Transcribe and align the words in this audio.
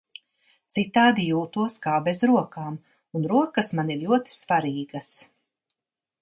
Citādi 0.77 1.25
jūtos 1.25 1.75
kā 1.83 1.93
bez 2.07 2.21
rokām. 2.31 2.79
Un 3.19 3.29
rokas 3.33 3.71
man 3.81 3.93
ir 3.97 4.01
ļoti 4.07 4.37
svarīgas. 4.39 5.13